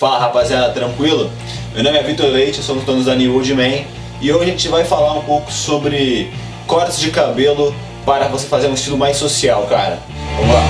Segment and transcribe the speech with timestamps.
[0.00, 1.30] Fala rapaziada, tranquilo?
[1.74, 3.84] Meu nome é Vitor Leite, dos donos da New Old Man
[4.18, 6.32] e hoje a gente vai falar um pouco sobre
[6.66, 7.74] cortes de cabelo
[8.06, 9.98] para você fazer um estilo mais social, cara.
[10.38, 10.62] Vamos lá!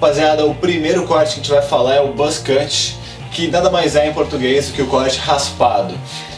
[0.00, 2.96] Rapaziada, o primeiro corte que a gente vai falar é o buzz cut,
[3.32, 5.94] que nada mais é em português do que o corte raspado.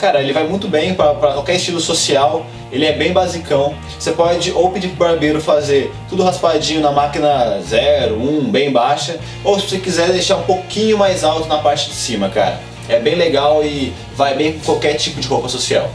[0.00, 3.74] Cara, ele vai muito bem para qualquer estilo social, ele é bem basicão.
[3.98, 8.72] Você pode ou pedir pro barbeiro fazer tudo raspadinho na máquina 0, 1, um, bem
[8.72, 12.58] baixa, ou se você quiser deixar um pouquinho mais alto na parte de cima, cara.
[12.88, 15.90] É bem legal e vai bem com qualquer tipo de roupa social.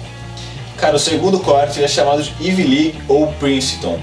[0.77, 3.97] Cara, o segundo corte é chamado de Ivy League ou Princeton.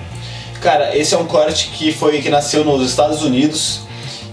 [0.61, 3.83] Cara, esse é um corte que foi que nasceu nos Estados Unidos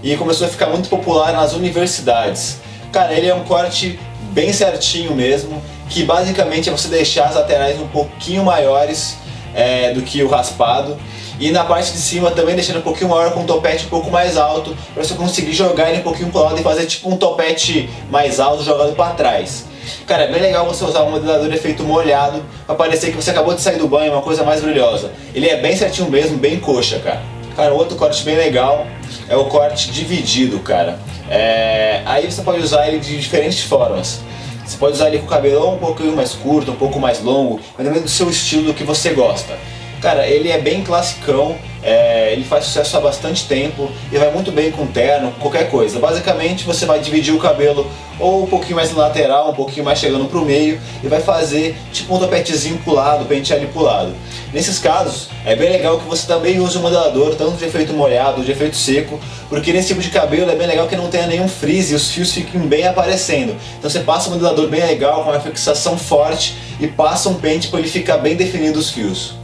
[0.02, 2.58] e começou a ficar muito popular nas universidades.
[2.90, 7.80] Cara, ele é um corte bem certinho mesmo, que basicamente é você deixar as laterais
[7.80, 9.16] um pouquinho maiores
[9.54, 10.96] é, do que o raspado.
[11.38, 14.10] E na parte de cima também deixando um pouquinho maior com um topete um pouco
[14.10, 17.16] mais alto, para você conseguir jogar ele um pouquinho pro lado e fazer tipo um
[17.16, 19.64] topete mais alto jogado para trás.
[20.06, 23.54] Cara, é bem legal você usar um modelador efeito molhado para parecer que você acabou
[23.54, 25.10] de sair do banho, uma coisa mais brilhosa.
[25.34, 27.22] Ele é bem certinho mesmo, bem coxa, cara.
[27.56, 28.86] Cara, outro corte bem legal
[29.28, 30.98] é o corte dividido, cara.
[31.28, 31.79] É...
[32.20, 34.20] Aí você pode usar ele de diferentes formas.
[34.66, 37.58] Você pode usar ele com o cabelo um pouquinho mais curto, um pouco mais longo,
[37.78, 39.58] mas também do seu estilo do que você gosta.
[40.00, 44.50] Cara, ele é bem classicão, é, ele faz sucesso há bastante tempo e vai muito
[44.50, 45.98] bem com terno, qualquer coisa.
[45.98, 47.86] Basicamente você vai dividir o cabelo
[48.18, 51.76] ou um pouquinho mais na lateral, um pouquinho mais chegando pro meio e vai fazer
[51.92, 54.14] tipo um topetezinho pro lado, pentear ele pro lado.
[54.54, 58.42] Nesses casos, é bem legal que você também use o modelador, tanto de efeito molhado,
[58.42, 61.48] de efeito seco, porque nesse tipo de cabelo é bem legal que não tenha nenhum
[61.48, 63.54] frizz e os fios fiquem bem aparecendo.
[63.78, 67.68] Então você passa um modelador bem legal, com uma fixação forte e passa um pente
[67.68, 69.39] para ele ficar bem definido os fios.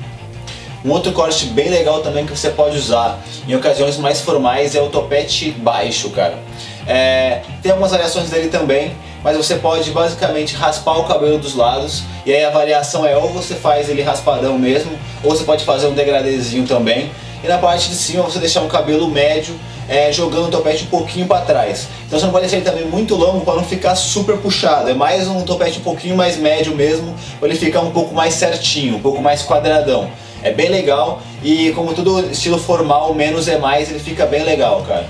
[0.87, 4.81] Um outro corte bem legal também que você pode usar em ocasiões mais formais é
[4.81, 6.39] o topete baixo, cara.
[6.87, 8.93] É, tem algumas variações dele também,
[9.25, 13.31] mas você pode basicamente raspar o cabelo dos lados e aí a variação é ou
[13.31, 17.11] você faz ele raspadão mesmo, ou você pode fazer um degradezinho também.
[17.43, 19.57] E na parte de cima você deixar um cabelo médio
[19.89, 21.89] é, jogando o topete um pouquinho para trás.
[22.07, 24.89] Então você não pode deixar ele também muito longo para não ficar super puxado.
[24.89, 28.35] É mais um topete um pouquinho mais médio mesmo, para ele ficar um pouco mais
[28.35, 30.09] certinho, um pouco mais quadradão.
[30.47, 34.81] É bem legal e como tudo estilo formal, menos é mais, ele fica bem legal,
[34.87, 35.05] cara.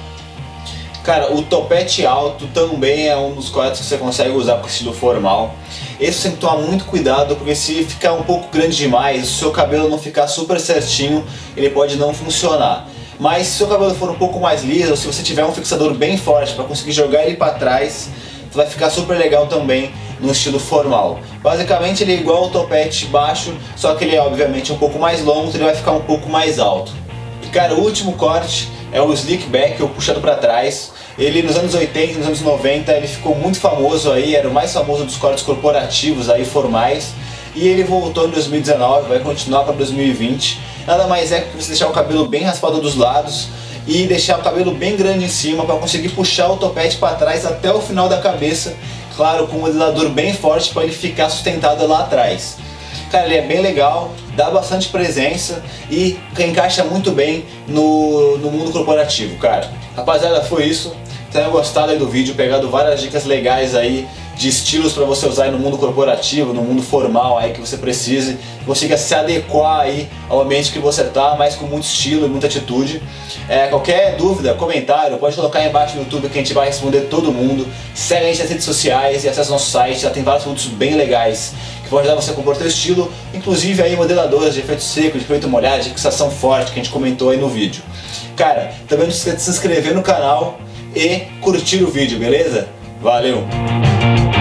[1.05, 4.95] Cara, o topete alto também é um dos cortes que você consegue usar com estilo
[4.95, 5.55] formal.
[6.01, 9.33] Esse você tem que tomar muito cuidado, porque se ficar um pouco grande demais, se
[9.35, 11.23] o seu cabelo não ficar super certinho,
[11.55, 12.89] ele pode não funcionar.
[13.21, 15.93] Mas se o seu cabelo for um pouco mais liso, se você tiver um fixador
[15.93, 18.09] bem forte para conseguir jogar ele para trás,
[18.55, 21.19] vai ficar super legal também no estilo formal.
[21.43, 25.23] Basicamente ele é igual ao topete baixo, só que ele é obviamente um pouco mais
[25.23, 26.93] longo, então ele vai ficar um pouco mais alto.
[27.43, 30.93] E cara, o último corte é o slick back, ou puxado para trás.
[31.19, 34.73] Ele nos anos 80 nos anos 90 ele ficou muito famoso aí, era o mais
[34.73, 37.13] famoso dos cortes corporativos aí formais.
[37.55, 40.61] E ele voltou em 2019, vai continuar para 2020.
[40.87, 43.49] Nada mais é que você deixar o cabelo bem raspado dos lados
[43.87, 47.47] e deixar o cabelo bem grande em cima para conseguir puxar o topete para trás
[47.47, 48.75] até o final da cabeça
[49.17, 52.57] claro, com um modelador bem forte para ele ficar sustentado lá atrás.
[53.11, 58.73] Cara, ele é bem legal, dá bastante presença e encaixa muito bem no, no mundo
[58.73, 59.71] corporativo, cara.
[59.97, 60.95] Rapaziada, foi isso.
[61.33, 64.07] Tenham gostado aí do vídeo, pegado várias dicas legais aí
[64.37, 68.37] de estilos para você usar no mundo corporativo, no mundo formal aí que você precise,
[68.67, 72.47] consiga se adequar aí ao ambiente que você tá, mas com muito estilo e muita
[72.47, 73.03] atitude.
[73.49, 77.03] É, qualquer dúvida, comentário, pode colocar aí embaixo no YouTube que a gente vai responder
[77.09, 77.67] todo mundo.
[77.95, 80.95] Segue a gente nas redes sociais e acesse nosso site, já tem vários produtos bem
[80.95, 85.17] legais que vão ajudar você a compor seu estilo, inclusive aí modeladores de efeito seco,
[85.17, 87.83] de efeito molhado, de fixação forte que a gente comentou aí no vídeo.
[88.37, 90.59] Cara, também não esqueça de se inscrever no canal
[90.95, 92.69] e curtir o vídeo, beleza?
[93.01, 93.47] Valeu!
[94.07, 94.36] Thank you.